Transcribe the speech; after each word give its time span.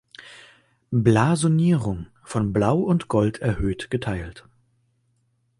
Blasonierung: 0.91 2.07
„Von 2.23 2.53
Blau 2.53 2.79
und 2.79 3.07
Gold 3.07 3.37
erhöht 3.37 3.91
geteilt. 3.91 4.47